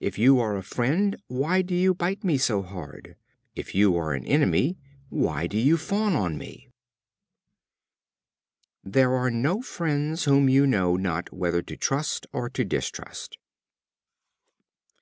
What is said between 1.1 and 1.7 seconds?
why